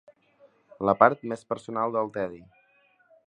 La 0.89 0.95
part 1.01 1.21
més 1.33 1.45
personal 1.53 1.93
del 1.97 2.11
tedi. 2.17 2.43